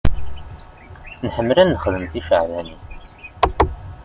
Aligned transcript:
Nḥemmel 1.27 1.57
ad 1.63 1.67
nexdem 1.69 2.05
ticeɛbanin. 2.11 2.81